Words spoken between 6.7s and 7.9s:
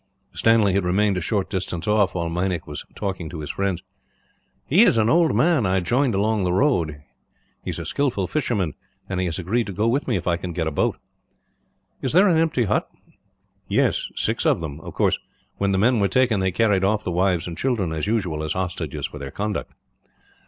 he said. "He is a